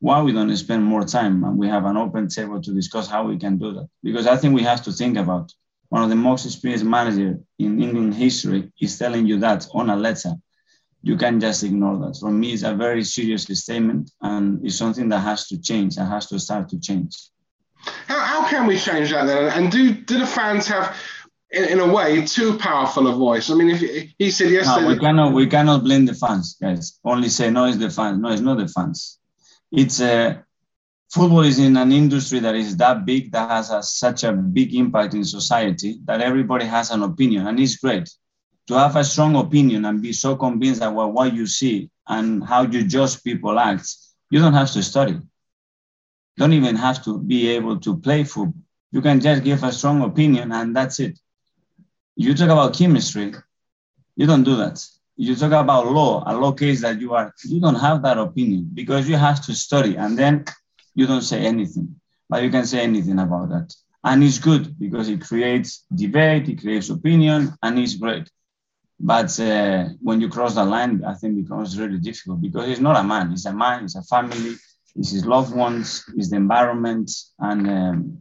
why 0.00 0.22
we 0.22 0.32
don't 0.32 0.54
spend 0.56 0.84
more 0.84 1.04
time 1.04 1.42
and 1.44 1.58
we 1.58 1.68
have 1.68 1.84
an 1.84 1.96
open 1.96 2.28
table 2.28 2.60
to 2.62 2.72
discuss 2.72 3.08
how 3.08 3.24
we 3.26 3.36
can 3.36 3.58
do 3.58 3.72
that. 3.72 3.88
Because 4.02 4.26
I 4.26 4.36
think 4.36 4.54
we 4.54 4.62
have 4.62 4.82
to 4.84 4.92
think 4.92 5.16
about 5.16 5.52
one 5.88 6.02
of 6.02 6.08
the 6.08 6.16
most 6.16 6.44
experienced 6.44 6.84
managers 6.84 7.38
in 7.58 7.82
England 7.82 8.14
history 8.14 8.70
is 8.80 8.98
telling 8.98 9.26
you 9.26 9.38
that 9.40 9.66
on 9.72 9.90
a 9.90 9.96
letter. 9.96 10.34
You 11.02 11.16
can 11.16 11.40
just 11.40 11.62
ignore 11.64 11.96
that. 11.98 12.18
For 12.20 12.30
me, 12.30 12.52
it's 12.52 12.62
a 12.62 12.74
very 12.74 13.02
serious 13.04 13.44
statement 13.44 14.10
and 14.20 14.64
it's 14.64 14.76
something 14.76 15.08
that 15.08 15.20
has 15.20 15.48
to 15.48 15.60
change 15.60 15.96
and 15.96 16.06
has 16.08 16.26
to 16.26 16.38
start 16.38 16.68
to 16.70 16.80
change. 16.80 17.16
How, 18.06 18.20
how 18.20 18.48
can 18.48 18.66
we 18.66 18.78
change 18.78 19.10
that 19.10 19.24
then? 19.24 19.50
And 19.52 19.72
do, 19.72 19.94
do 19.94 20.18
the 20.18 20.26
fans 20.26 20.66
have, 20.68 20.96
in, 21.50 21.64
in 21.64 21.80
a 21.80 21.92
way, 21.92 22.24
too 22.26 22.58
powerful 22.58 23.06
a 23.06 23.12
voice? 23.12 23.50
I 23.50 23.54
mean, 23.54 23.70
if 23.70 23.80
he 24.18 24.30
said 24.30 24.50
yesterday. 24.50 24.86
No, 24.86 24.88
we 24.88 24.98
cannot, 24.98 25.32
we 25.32 25.46
cannot 25.46 25.84
blame 25.84 26.04
the 26.04 26.14
fans, 26.14 26.56
guys. 26.60 26.98
Only 27.04 27.28
say, 27.28 27.50
no, 27.50 27.64
it's 27.64 27.78
the 27.78 27.90
fans. 27.90 28.18
No, 28.18 28.30
it's 28.30 28.42
not 28.42 28.58
the 28.58 28.68
fans 28.68 29.18
it's 29.72 30.00
a 30.00 30.44
football 31.10 31.40
is 31.40 31.58
in 31.58 31.76
an 31.76 31.92
industry 31.92 32.38
that 32.40 32.54
is 32.54 32.76
that 32.76 33.04
big 33.04 33.32
that 33.32 33.50
has 33.50 33.70
a, 33.70 33.82
such 33.82 34.24
a 34.24 34.32
big 34.32 34.74
impact 34.74 35.14
in 35.14 35.24
society 35.24 35.98
that 36.04 36.20
everybody 36.20 36.64
has 36.64 36.90
an 36.90 37.02
opinion 37.02 37.46
and 37.46 37.58
it's 37.58 37.76
great 37.76 38.08
to 38.68 38.74
have 38.74 38.96
a 38.96 39.04
strong 39.04 39.34
opinion 39.36 39.86
and 39.86 40.02
be 40.02 40.12
so 40.12 40.36
convinced 40.36 40.80
that 40.80 40.92
what 40.92 41.32
you 41.32 41.46
see 41.46 41.90
and 42.06 42.44
how 42.44 42.62
you 42.62 42.84
judge 42.84 43.22
people 43.24 43.58
act, 43.58 43.88
you 44.30 44.38
don't 44.40 44.52
have 44.52 44.70
to 44.70 44.82
study. 44.82 45.18
Don't 46.36 46.52
even 46.52 46.76
have 46.76 47.02
to 47.04 47.18
be 47.18 47.48
able 47.48 47.80
to 47.80 47.96
play 47.96 48.24
football. 48.24 48.62
You 48.92 49.00
can 49.00 49.20
just 49.20 49.42
give 49.42 49.64
a 49.64 49.72
strong 49.72 50.02
opinion 50.02 50.52
and 50.52 50.76
that's 50.76 51.00
it. 51.00 51.18
You 52.14 52.34
talk 52.34 52.50
about 52.50 52.74
chemistry, 52.74 53.34
you 54.16 54.26
don't 54.26 54.44
do 54.44 54.56
that. 54.56 54.84
You 55.18 55.34
talk 55.34 55.52
about 55.52 55.88
law, 55.92 56.22
a 56.26 56.34
law 56.36 56.52
case 56.52 56.80
that 56.82 57.00
you 57.00 57.12
are, 57.14 57.34
you 57.44 57.60
don't 57.60 57.74
have 57.86 58.02
that 58.02 58.18
opinion 58.18 58.70
because 58.72 59.08
you 59.08 59.16
have 59.16 59.44
to 59.46 59.54
study 59.54 59.96
and 59.96 60.16
then 60.16 60.44
you 60.94 61.06
don't 61.06 61.22
say 61.22 61.40
anything, 61.44 61.96
but 62.30 62.42
you 62.42 62.50
can 62.50 62.64
say 62.64 62.80
anything 62.80 63.18
about 63.18 63.48
that. 63.50 63.74
And 64.04 64.22
it's 64.22 64.38
good 64.38 64.78
because 64.78 65.08
it 65.08 65.20
creates 65.20 65.84
debate, 65.94 66.48
it 66.48 66.60
creates 66.60 66.88
opinion, 66.88 67.52
and 67.62 67.78
it's 67.78 67.96
great. 67.96 68.30
But 69.00 69.38
uh, 69.40 69.88
when 70.00 70.20
you 70.20 70.28
cross 70.28 70.54
the 70.54 70.64
line, 70.64 71.04
I 71.04 71.14
think 71.14 71.38
it 71.38 71.42
becomes 71.42 71.78
really 71.78 71.98
difficult 71.98 72.40
because 72.40 72.68
it's 72.68 72.80
not 72.80 72.96
a 72.96 73.04
man. 73.04 73.32
it's 73.32 73.46
a 73.46 73.52
man. 73.52 73.84
It's 73.84 73.96
a 73.96 74.02
family. 74.02 74.54
It's 74.96 75.10
his 75.10 75.26
loved 75.26 75.54
ones. 75.54 76.04
It's 76.16 76.30
the 76.30 76.36
environment, 76.36 77.10
and 77.38 77.68
um, 77.68 78.18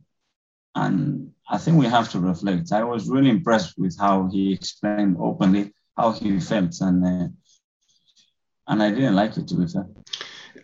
and 0.75 1.31
I 1.49 1.57
think 1.57 1.77
we 1.77 1.87
have 1.87 2.09
to 2.11 2.19
reflect. 2.19 2.71
I 2.71 2.83
was 2.83 3.09
really 3.09 3.31
impressed 3.31 3.77
with 3.77 3.97
how 3.99 4.29
he 4.31 4.53
explained 4.53 5.17
openly 5.19 5.73
how 5.97 6.11
he 6.11 6.39
felt, 6.39 6.79
and 6.81 7.03
uh, 7.03 7.27
and 8.67 8.83
I 8.83 8.91
didn't 8.91 9.15
like 9.15 9.35
it 9.37 9.47
to 9.47 9.55
be 9.55 9.67
fair. 9.67 9.87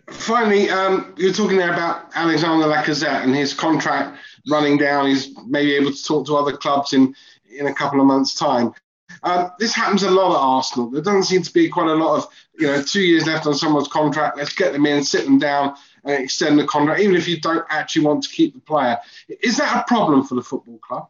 Finally, 0.10 0.70
um, 0.70 1.14
you're 1.18 1.34
talking 1.34 1.58
there 1.58 1.74
about 1.74 2.12
Alexander 2.14 2.66
Lacazette 2.66 3.24
and 3.24 3.36
his 3.36 3.54
contract 3.54 4.18
running 4.50 4.78
down. 4.78 5.08
He's 5.08 5.36
maybe 5.48 5.74
able 5.74 5.92
to 5.92 6.04
talk 6.04 6.28
to 6.28 6.36
other 6.36 6.56
clubs 6.56 6.94
in 6.94 7.16
in 7.58 7.68
a 7.68 7.74
couple 7.74 8.00
of 8.00 8.06
months' 8.06 8.36
time. 8.36 8.74
Um, 9.22 9.52
this 9.60 9.74
happens 9.74 10.04
a 10.04 10.12
lot 10.12 10.32
at 10.32 10.40
Arsenal. 10.40 10.90
There 10.90 11.02
doesn't 11.02 11.24
seem 11.24 11.44
to 11.44 11.54
be 11.54 11.70
quite 11.70 11.88
a 11.88 11.94
lot 11.94 12.18
of, 12.18 12.28
you 12.58 12.68
know, 12.68 12.82
two 12.82 13.02
years 13.02 13.28
left 13.28 13.46
on 13.46 13.54
someone's 13.54 13.88
contract. 13.88 14.38
Let's 14.38 14.54
get 14.54 14.74
them 14.74 14.86
in, 14.86 15.04
sit 15.04 15.24
them 15.24 15.38
down, 15.40 15.76
and 16.04 16.24
extend 16.24 16.58
the 16.58 16.66
contract, 16.66 17.00
even 17.00 17.16
if 17.16 17.28
you 17.28 17.40
don't 17.40 17.66
actually 17.70 18.06
want 18.06 18.24
to 18.24 18.30
keep 18.30 18.54
the 18.54 18.60
player. 18.60 18.98
Is 19.42 19.58
that 19.58 19.82
a 19.82 19.88
problem 19.88 20.24
for 20.24 20.36
the 20.36 20.42
football 20.42 20.80
club? 20.80 21.08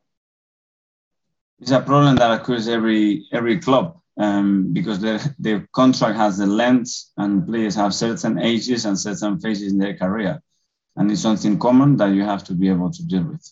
It's 1.59 1.71
a 1.71 1.79
problem 1.79 2.17
that 2.17 2.41
occurs 2.41 2.67
every 2.67 3.25
every 3.31 3.59
club 3.59 4.02
um, 4.17 4.73
because 4.73 4.99
the, 4.99 5.33
the 5.39 5.65
contract 5.73 6.17
has 6.17 6.39
a 6.39 6.45
length 6.45 7.09
and 7.17 7.47
players 7.47 7.75
have 7.75 7.93
certain 7.93 8.39
ages 8.39 8.85
and 8.85 8.99
certain 8.99 9.39
phases 9.39 9.71
in 9.71 9.79
their 9.79 9.95
career. 9.95 10.41
And 10.95 11.11
it's 11.11 11.21
something 11.21 11.57
common 11.57 11.97
that 11.97 12.13
you 12.13 12.23
have 12.23 12.43
to 12.45 12.53
be 12.53 12.69
able 12.69 12.91
to 12.91 13.05
deal 13.05 13.23
with. 13.23 13.49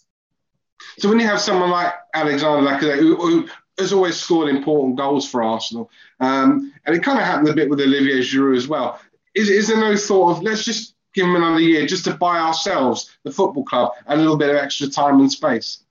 So 1.00 1.10
when 1.10 1.20
you 1.20 1.28
have 1.28 1.42
someone 1.42 1.72
like 1.72 1.94
Alexander 2.14 2.68
Lacazette, 2.68 3.00
who, 3.00 3.16
who 3.16 3.50
has 3.78 3.94
always 3.94 4.18
scored 4.18 4.50
important 4.50 4.98
goals 4.98 5.30
for 5.30 5.44
Arsenal. 5.44 5.90
Um, 6.20 6.74
and 6.86 6.96
it 6.96 7.04
kind 7.04 7.20
of 7.20 7.26
happened 7.26 7.50
a 7.50 7.54
bit 7.54 7.70
with 7.70 7.82
Olivier 7.82 8.20
Giroud 8.20 8.58
as 8.58 8.68
well. 8.68 9.00
Is, 9.34 9.50
is 9.50 9.68
there 9.68 9.80
no 9.80 9.96
thought 9.96 10.38
of 10.38 10.44
let's 10.44 10.64
just 10.64 10.96
give 11.14 11.26
him 11.26 11.36
another 11.36 11.60
year 11.60 11.86
just 11.86 12.06
to 12.06 12.14
buy 12.14 12.40
ourselves, 12.40 13.18
the 13.24 13.32
football 13.32 13.64
club, 13.64 13.94
a 14.08 14.16
little 14.16 14.38
bit 14.38 14.50
of 14.50 14.56
extra 14.56 14.88
time 14.88 15.20
and 15.20 15.32
space? 15.32 15.84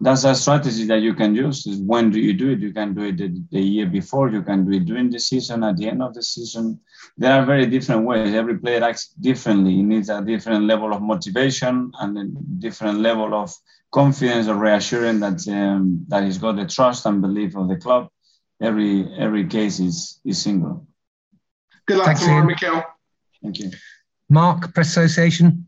That's 0.00 0.24
a 0.24 0.34
strategy 0.34 0.86
that 0.86 1.00
you 1.00 1.14
can 1.14 1.34
use. 1.34 1.66
Is 1.66 1.80
When 1.80 2.10
do 2.10 2.20
you 2.20 2.32
do 2.32 2.50
it? 2.50 2.60
You 2.60 2.72
can 2.72 2.94
do 2.94 3.02
it 3.02 3.16
the, 3.16 3.42
the 3.50 3.60
year 3.60 3.86
before. 3.86 4.30
You 4.30 4.42
can 4.42 4.64
do 4.64 4.76
it 4.76 4.84
during 4.84 5.10
the 5.10 5.18
season, 5.18 5.64
at 5.64 5.76
the 5.76 5.88
end 5.88 6.02
of 6.02 6.14
the 6.14 6.22
season. 6.22 6.80
There 7.16 7.32
are 7.32 7.44
very 7.44 7.66
different 7.66 8.04
ways. 8.04 8.34
Every 8.34 8.58
player 8.58 8.82
acts 8.82 9.08
differently. 9.08 9.72
He 9.72 9.82
needs 9.82 10.08
a 10.08 10.22
different 10.22 10.64
level 10.64 10.92
of 10.92 11.02
motivation 11.02 11.92
and 12.00 12.18
a 12.18 12.24
different 12.58 13.00
level 13.00 13.34
of 13.34 13.52
confidence 13.92 14.48
or 14.48 14.56
reassuring 14.56 15.20
that 15.20 15.46
um, 15.48 16.04
that 16.08 16.24
he's 16.24 16.38
got 16.38 16.56
the 16.56 16.66
trust 16.66 17.06
and 17.06 17.22
belief 17.22 17.56
of 17.56 17.68
the 17.68 17.76
club. 17.76 18.08
Every 18.60 19.08
every 19.18 19.46
case 19.46 19.78
is 19.78 20.20
is 20.24 20.42
single. 20.42 20.86
Good 21.86 21.98
luck 21.98 22.06
Thanks, 22.06 22.22
tomorrow, 22.22 22.46
Mikel. 22.46 22.82
Thank 23.42 23.58
you. 23.58 23.70
Mark, 24.28 24.74
Press 24.74 24.96
Association. 24.96 25.66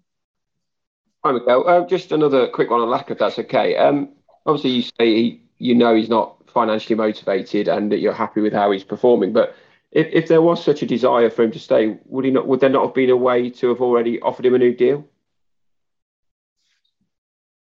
Hi, 1.26 1.33
Mikel. 1.33 1.68
Uh, 1.68 1.85
just 1.88 2.12
another 2.12 2.47
quick 2.47 2.71
one 2.71 2.83
on 2.83 2.88
Lack, 2.88 3.11
if 3.11 3.18
that's 3.18 3.37
okay. 3.40 3.76
Um, 3.76 4.11
obviously, 4.47 4.71
you 4.71 4.83
say 4.83 4.92
he, 5.00 5.42
you 5.59 5.75
know 5.75 5.92
he's 5.92 6.09
not 6.09 6.37
financially 6.49 6.95
motivated 6.95 7.66
and 7.66 7.90
that 7.90 7.99
you're 7.99 8.12
happy 8.12 8.40
with 8.40 8.52
how 8.52 8.71
he's 8.71 8.85
performing. 8.85 9.33
But 9.33 9.56
if, 9.90 10.06
if 10.12 10.28
there 10.28 10.40
was 10.40 10.62
such 10.62 10.83
a 10.83 10.87
desire 10.87 11.28
for 11.28 11.42
him 11.42 11.50
to 11.50 11.59
stay, 11.59 11.99
would 12.04 12.26
he 12.26 12.30
not? 12.30 12.47
Would 12.47 12.61
there 12.61 12.71
not 12.71 12.85
have 12.85 12.95
been 12.95 13.11
a 13.11 13.16
way 13.16 13.50
to 13.50 13.71
have 13.71 13.80
already 13.80 14.21
offered 14.21 14.47
him 14.47 14.54
a 14.54 14.59
new 14.59 14.73
deal? 14.73 15.04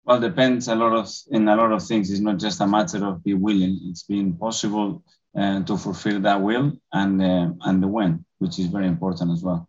Well, 0.04 0.20
depends 0.20 0.68
a 0.68 0.76
lot 0.76 0.92
of 0.92 1.10
in 1.32 1.48
a 1.48 1.56
lot 1.56 1.72
of 1.72 1.84
things. 1.84 2.08
It's 2.08 2.20
not 2.20 2.38
just 2.38 2.60
a 2.60 2.68
matter 2.68 3.04
of 3.04 3.24
be 3.24 3.34
willing. 3.34 3.80
It's 3.86 4.04
being 4.04 4.36
possible 4.36 5.02
uh, 5.36 5.64
to 5.64 5.76
fulfill 5.76 6.20
that 6.20 6.40
will 6.40 6.78
and 6.92 7.20
uh, 7.20 7.50
and 7.62 7.82
the 7.82 7.88
when, 7.88 8.24
which 8.38 8.60
is 8.60 8.66
very 8.66 8.86
important 8.86 9.32
as 9.32 9.42
well. 9.42 9.68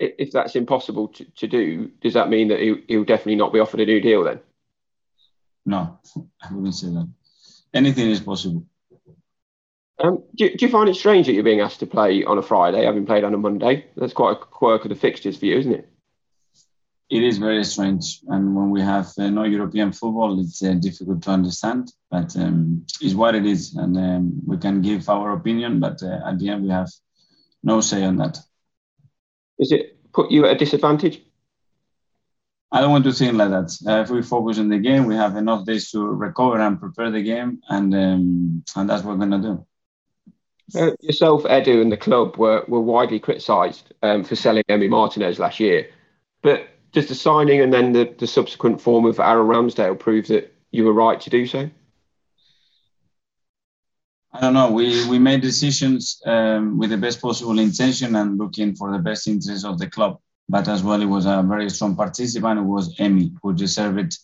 If 0.00 0.32
that's 0.32 0.56
impossible 0.56 1.08
to, 1.08 1.24
to 1.24 1.46
do, 1.46 1.90
does 2.00 2.14
that 2.14 2.30
mean 2.30 2.48
that 2.48 2.60
he, 2.60 2.82
he'll 2.88 3.04
definitely 3.04 3.36
not 3.36 3.52
be 3.52 3.60
offered 3.60 3.80
a 3.80 3.86
new 3.86 4.00
deal 4.00 4.24
then? 4.24 4.40
No, 5.66 5.98
I 6.42 6.52
wouldn't 6.52 6.74
say 6.74 6.88
that. 6.88 7.08
Anything 7.74 8.10
is 8.10 8.20
possible. 8.20 8.64
Um, 9.98 10.22
do, 10.34 10.48
do, 10.56 10.64
you 10.64 10.72
find 10.72 10.88
it 10.88 10.96
strange 10.96 11.26
that 11.26 11.34
you're 11.34 11.44
being 11.44 11.60
asked 11.60 11.80
to 11.80 11.86
play 11.86 12.24
on 12.24 12.38
a 12.38 12.42
Friday, 12.42 12.86
having 12.86 13.04
played 13.04 13.24
on 13.24 13.34
a 13.34 13.38
Monday? 13.38 13.84
That's 13.96 14.14
quite 14.14 14.32
a 14.32 14.36
quirk 14.36 14.84
of 14.84 14.88
the 14.88 14.94
fixtures 14.94 15.36
for 15.36 15.44
you, 15.44 15.58
isn't 15.58 15.74
it? 15.74 15.90
it 17.10 17.24
is 17.24 17.38
very 17.38 17.64
strange. 17.64 18.20
And 18.28 18.54
when 18.54 18.70
we 18.70 18.80
have 18.80 19.08
uh, 19.18 19.28
no 19.30 19.42
European 19.42 19.92
football, 19.92 20.40
it's 20.40 20.62
uh, 20.62 20.74
difficult 20.74 21.22
to 21.24 21.30
understand. 21.30 21.92
But 22.08 22.36
um, 22.36 22.86
it's 23.00 23.14
what 23.14 23.34
it 23.34 23.44
is, 23.44 23.74
and 23.74 23.96
um, 23.96 24.40
we 24.46 24.56
can 24.58 24.80
give 24.80 25.08
our 25.08 25.32
opinion. 25.32 25.80
But 25.80 26.02
uh, 26.02 26.20
at 26.24 26.38
the 26.38 26.48
end, 26.48 26.62
we 26.62 26.70
have 26.70 26.88
no 27.64 27.80
say 27.80 28.04
on 28.04 28.16
that. 28.18 28.38
Is 29.60 29.70
it 29.72 30.12
put 30.12 30.30
you 30.30 30.46
at 30.46 30.56
a 30.56 30.58
disadvantage? 30.58 31.22
I 32.72 32.80
don't 32.80 32.90
want 32.90 33.04
to 33.04 33.12
think 33.12 33.34
like 33.34 33.50
that. 33.50 33.76
Uh, 33.86 34.02
if 34.02 34.10
we 34.10 34.22
focus 34.22 34.58
on 34.58 34.68
the 34.68 34.78
game, 34.78 35.04
we 35.04 35.16
have 35.16 35.36
enough 35.36 35.66
days 35.66 35.90
to 35.90 36.06
recover 36.06 36.60
and 36.60 36.80
prepare 36.80 37.10
the 37.10 37.22
game, 37.22 37.60
and 37.68 37.94
um, 37.94 38.64
and 38.76 38.88
that's 38.88 39.02
what 39.04 39.18
we're 39.18 39.26
gonna 39.26 39.42
do. 39.42 39.66
Uh, 40.80 40.92
yourself, 41.00 41.42
Edu, 41.44 41.82
and 41.82 41.92
the 41.92 41.96
club 41.96 42.36
were 42.36 42.64
were 42.68 42.80
widely 42.80 43.20
criticised 43.20 43.92
um, 44.02 44.24
for 44.24 44.36
selling 44.36 44.64
Emi 44.68 44.88
Martinez 44.88 45.38
last 45.38 45.60
year, 45.60 45.90
but 46.42 46.68
does 46.92 47.08
the 47.08 47.14
signing 47.14 47.60
and 47.60 47.72
then 47.72 47.92
the, 47.92 48.14
the 48.18 48.26
subsequent 48.26 48.80
form 48.80 49.04
of 49.04 49.20
Aaron 49.20 49.46
Ramsdale 49.46 49.98
prove 49.98 50.28
that 50.28 50.52
you 50.70 50.84
were 50.84 50.92
right 50.92 51.20
to 51.20 51.30
do 51.30 51.46
so? 51.46 51.70
I 54.32 54.40
don't 54.40 54.54
know. 54.54 54.70
We 54.70 55.08
we 55.08 55.18
made 55.18 55.40
decisions 55.40 56.22
um, 56.24 56.78
with 56.78 56.90
the 56.90 56.96
best 56.96 57.20
possible 57.20 57.58
intention 57.58 58.14
and 58.16 58.38
looking 58.38 58.76
for 58.76 58.92
the 58.92 58.98
best 58.98 59.26
interest 59.26 59.64
of 59.64 59.78
the 59.78 59.88
club. 59.88 60.18
But 60.48 60.68
as 60.68 60.82
well, 60.82 61.02
it 61.02 61.06
was 61.06 61.26
a 61.26 61.44
very 61.46 61.68
strong 61.70 61.96
participant. 61.96 62.60
It 62.60 62.62
was 62.62 62.96
Emi 62.96 63.32
who 63.42 63.52
deserved 63.52 64.18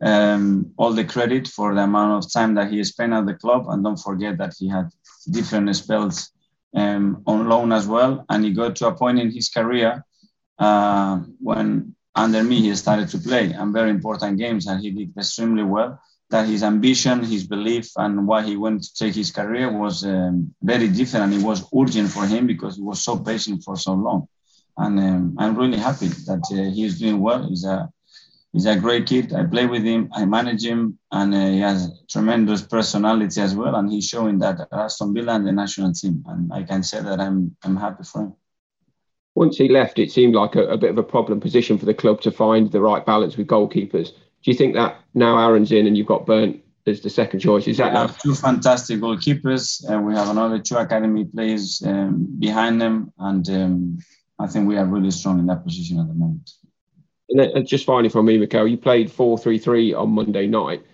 um, 0.00 0.72
all 0.76 0.92
the 0.92 1.04
credit 1.04 1.48
for 1.48 1.74
the 1.74 1.82
amount 1.82 2.24
of 2.24 2.32
time 2.32 2.54
that 2.54 2.70
he 2.70 2.82
spent 2.84 3.12
at 3.12 3.26
the 3.26 3.34
club. 3.34 3.66
And 3.68 3.84
don't 3.84 3.98
forget 3.98 4.38
that 4.38 4.54
he 4.58 4.68
had 4.68 4.88
different 5.30 5.74
spells 5.76 6.30
um, 6.74 7.22
on 7.26 7.48
loan 7.48 7.72
as 7.72 7.86
well. 7.86 8.24
And 8.28 8.44
he 8.44 8.52
got 8.52 8.76
to 8.76 8.88
a 8.88 8.94
point 8.94 9.18
in 9.18 9.30
his 9.30 9.48
career 9.50 10.04
uh, 10.58 11.20
when 11.40 11.94
under 12.14 12.44
me, 12.44 12.60
he 12.60 12.74
started 12.74 13.08
to 13.08 13.18
play 13.18 13.52
and 13.52 13.72
very 13.72 13.90
important 13.90 14.38
games, 14.38 14.66
and 14.66 14.80
he 14.80 14.90
did 14.90 15.16
extremely 15.16 15.62
well. 15.62 16.00
That 16.32 16.48
his 16.48 16.62
ambition, 16.62 17.22
his 17.34 17.44
belief, 17.46 17.86
and 17.96 18.26
why 18.26 18.40
he 18.42 18.56
went 18.56 18.82
to 18.84 18.90
take 19.00 19.14
his 19.14 19.30
career 19.30 19.66
was 19.70 20.04
um, 20.04 20.54
very 20.62 20.88
different, 20.88 21.24
and 21.26 21.34
it 21.34 21.44
was 21.50 21.58
urgent 21.78 22.08
for 22.10 22.24
him 22.26 22.46
because 22.46 22.76
he 22.76 22.82
was 22.82 23.04
so 23.04 23.18
patient 23.18 23.62
for 23.62 23.76
so 23.76 23.92
long. 23.92 24.20
And 24.76 24.98
um, 24.98 25.36
I'm 25.38 25.54
really 25.56 25.78
happy 25.88 26.08
that 26.30 26.44
uh, 26.50 26.74
he 26.74 26.84
is 26.84 26.98
doing 26.98 27.20
well. 27.20 27.46
He's 27.48 27.64
a 27.64 27.90
he's 28.52 28.66
a 28.66 28.76
great 28.84 29.06
kid. 29.06 29.34
I 29.34 29.44
play 29.44 29.66
with 29.66 29.84
him, 29.84 30.08
I 30.12 30.24
manage 30.24 30.64
him, 30.64 30.98
and 31.10 31.34
uh, 31.34 31.46
he 31.54 31.60
has 31.60 31.78
tremendous 32.08 32.62
personality 32.62 33.40
as 33.40 33.54
well. 33.54 33.74
And 33.76 33.92
he's 33.92 34.08
showing 34.08 34.38
that 34.38 34.60
at 34.60 34.72
Aston 34.72 35.12
Villa 35.14 35.34
and 35.34 35.46
the 35.46 35.52
national 35.52 35.92
team. 35.92 36.24
And 36.26 36.52
I 36.52 36.62
can 36.62 36.82
say 36.82 37.00
that 37.02 37.20
I'm 37.20 37.56
I'm 37.62 37.76
happy 37.76 38.04
for 38.04 38.22
him 38.22 38.34
once 39.34 39.56
he 39.56 39.68
left, 39.68 39.98
it 39.98 40.12
seemed 40.12 40.34
like 40.34 40.56
a, 40.56 40.64
a, 40.68 40.76
bit 40.76 40.90
of 40.90 40.98
a 40.98 41.02
problem 41.02 41.40
position 41.40 41.78
for 41.78 41.86
the 41.86 41.94
club 41.94 42.20
to 42.20 42.30
find 42.30 42.70
the 42.70 42.80
right 42.80 43.04
balance 43.04 43.36
with 43.36 43.46
goalkeepers. 43.46 44.12
Do 44.42 44.50
you 44.50 44.56
think 44.56 44.74
that 44.74 45.00
now 45.14 45.38
Aaron's 45.38 45.72
in 45.72 45.86
and 45.86 45.96
you've 45.96 46.06
got 46.06 46.26
Bernd 46.26 46.60
as 46.86 47.00
the 47.00 47.10
second 47.10 47.40
choice? 47.40 47.68
Is 47.68 47.76
that 47.76 47.92
we 47.92 47.98
have 47.98 48.18
two 48.18 48.34
fantastic 48.34 48.98
goalkeepers, 49.00 49.88
and 49.88 50.06
we 50.06 50.14
have 50.14 50.28
another 50.28 50.58
two 50.58 50.76
academy 50.76 51.24
players 51.24 51.82
um, 51.86 52.26
behind 52.38 52.80
them, 52.80 53.12
and 53.18 53.48
um, 53.50 53.98
I 54.38 54.46
think 54.48 54.66
we 54.66 54.76
are 54.76 54.84
really 54.84 55.10
strong 55.10 55.38
in 55.38 55.46
that 55.46 55.64
position 55.64 56.00
at 56.00 56.08
the 56.08 56.14
moment. 56.14 56.50
And 57.28 57.40
then, 57.40 57.66
just 57.66 57.86
finally 57.86 58.08
from 58.08 58.26
me, 58.26 58.38
Mikel, 58.38 58.66
you 58.66 58.76
played 58.76 59.10
four 59.10 59.38
three 59.38 59.58
three 59.58 59.94
on 59.94 60.10
Monday 60.10 60.46
night. 60.46 60.84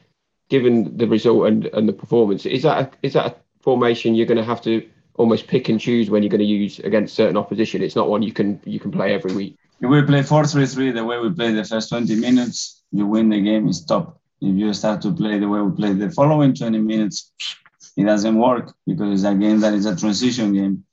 Given 0.50 0.96
the 0.96 1.06
result 1.06 1.46
and, 1.46 1.66
and 1.66 1.86
the 1.86 1.92
performance, 1.92 2.46
is 2.46 2.62
that 2.62 2.78
a, 2.80 2.90
is 3.02 3.12
that 3.12 3.26
a 3.26 3.36
formation 3.60 4.14
you're 4.14 4.24
going 4.26 4.38
to 4.38 4.44
have 4.44 4.62
to 4.62 4.88
almost 5.14 5.46
pick 5.46 5.68
and 5.68 5.78
choose 5.78 6.08
when 6.08 6.22
you're 6.22 6.30
going 6.30 6.38
to 6.38 6.46
use 6.46 6.78
against 6.78 7.14
certain 7.14 7.36
opposition. 7.36 7.82
It's 7.82 7.96
not 7.96 8.08
one 8.08 8.22
you 8.22 8.32
can 8.32 8.60
you 8.64 8.80
can 8.80 8.90
play 8.90 9.12
every 9.14 9.34
week. 9.34 9.58
We 9.80 10.02
play 10.02 10.20
4-3-3 10.20 10.94
the 10.94 11.04
way 11.04 11.18
we 11.18 11.30
play 11.30 11.52
the 11.52 11.64
first 11.64 11.90
20 11.90 12.16
minutes, 12.16 12.77
you 12.90 13.06
win 13.06 13.28
the 13.28 13.40
game. 13.40 13.68
It's 13.68 13.84
top. 13.84 14.20
If 14.40 14.54
you 14.56 14.72
start 14.72 15.02
to 15.02 15.12
play 15.12 15.38
the 15.38 15.48
way 15.48 15.60
we 15.60 15.74
play 15.74 15.92
the 15.92 16.10
following 16.10 16.54
20 16.54 16.78
minutes, 16.78 17.32
it 17.96 18.04
doesn't 18.04 18.38
work 18.38 18.74
because 18.86 19.12
it's 19.12 19.28
a 19.28 19.34
game 19.34 19.60
that 19.60 19.74
is 19.74 19.86
a 19.86 19.96
transition 19.96 20.52
game 20.52 20.84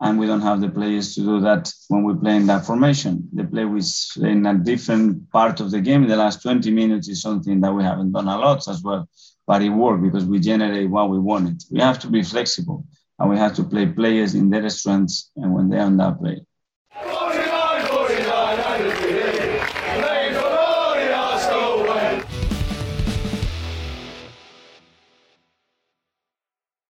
and 0.00 0.18
we 0.18 0.26
don't 0.26 0.42
have 0.42 0.60
the 0.60 0.68
players 0.68 1.14
to 1.14 1.20
do 1.20 1.40
that 1.40 1.72
when 1.88 2.04
we 2.04 2.14
play 2.14 2.36
in 2.36 2.46
that 2.46 2.66
formation. 2.66 3.28
The 3.32 3.44
play 3.44 3.64
with 3.64 3.88
in 4.20 4.44
a 4.46 4.54
different 4.54 5.30
part 5.30 5.60
of 5.60 5.70
the 5.70 5.80
game 5.80 6.02
in 6.02 6.08
the 6.08 6.16
last 6.16 6.42
20 6.42 6.70
minutes 6.70 7.08
is 7.08 7.22
something 7.22 7.60
that 7.60 7.72
we 7.72 7.82
haven't 7.82 8.12
done 8.12 8.28
a 8.28 8.38
lot 8.38 8.66
as 8.68 8.82
well, 8.82 9.08
but 9.46 9.62
it 9.62 9.70
worked 9.70 10.02
because 10.02 10.24
we 10.24 10.38
generate 10.38 10.90
what 10.90 11.10
we 11.10 11.18
wanted. 11.18 11.62
We 11.70 11.80
have 11.80 11.98
to 12.00 12.08
be 12.08 12.22
flexible 12.22 12.84
and 13.18 13.30
we 13.30 13.38
have 13.38 13.54
to 13.56 13.64
play 13.64 13.86
players 13.86 14.34
in 14.34 14.50
their 14.50 14.68
strengths 14.68 15.30
and 15.36 15.54
when 15.54 15.70
they're 15.70 15.82
on 15.82 15.96
that 15.96 16.18
play. 16.20 16.42